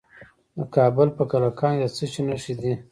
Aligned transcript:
د 0.57 0.59
کابل 0.75 1.07
په 1.17 1.23
کلکان 1.31 1.73
کې 1.75 1.81
د 1.83 1.85
څه 1.95 2.05
شي 2.11 2.21
نښې 2.27 2.53
دي؟ 2.61 2.71